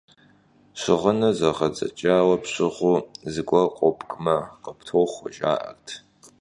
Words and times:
Щыгъыныр 0.79 1.33
зэгъэдзэкӀауэ 1.39 2.35
пщыгъыу 2.43 2.97
зыгуэр 3.33 3.67
къобгмэ, 3.77 4.35
къыптохуэ, 4.63 5.27
жаӀэрт. 5.35 5.85